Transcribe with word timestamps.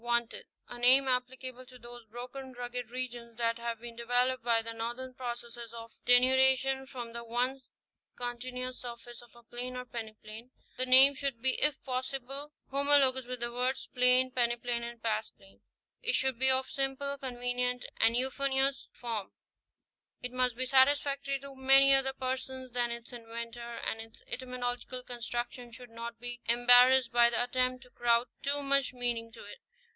WANTED: 0.01 0.47
a 0.67 0.79
name 0.79 1.07
applicable 1.07 1.63
to 1.67 1.77
those 1.77 2.05
broken, 2.07 2.53
rugged 2.53 2.89
regions 2.89 3.37
that 3.37 3.59
have 3.59 3.79
been 3.79 3.95
developed 3.95 4.43
by 4.43 4.63
the 4.63 4.73
normal 4.73 5.13
processes 5.13 5.71
of 5.75 5.91
denudation 6.07 6.87
from 6.87 7.13
the 7.13 7.23
once 7.23 7.67
continuous 8.15 8.79
surface 8.79 9.21
of 9.21 9.35
a 9.35 9.43
plain 9.43 9.77
or 9.77 9.85
peneplain, 9.85 10.49
The 10.75 10.87
name 10.87 11.13
should 11.13 11.39
be 11.39 11.51
if 11.61 11.81
possible 11.83 12.51
homologous 12.71 13.27
with 13.27 13.41
the 13.41 13.53
words, 13.53 13.87
plain, 13.93 14.31
peneplain 14.31 14.81
and 14.81 15.03
past 15.03 15.37
plain; 15.37 15.61
it 16.01 16.15
should 16.15 16.39
be 16.39 16.49
of 16.49 16.67
simple, 16.67 17.19
convenient 17.19 17.85
and 17.97 18.17
euphonious 18.17 18.87
form; 18.91 19.33
it 20.23 20.31
must 20.31 20.55
be 20.57 20.65
satisfactory 20.65 21.39
to 21.41 21.55
many 21.55 21.93
other 21.93 22.13
persons 22.13 22.71
than 22.71 22.89
its 22.89 23.13
inventor; 23.13 23.77
and 23.85 24.01
its 24.01 24.23
etymological 24.27 25.03
construction 25.03 25.71
should 25.71 25.91
not 25.91 26.19
be 26.19 26.41
embarrassed 26.45 27.11
by 27.11 27.29
the 27.29 27.41
attempt 27.41 27.83
to 27.83 27.91
crowd 27.91 28.27
too 28.41 28.63
much 28.63 28.93
meaning 28.95 29.27
into 29.27 29.43
it. 29.45 29.59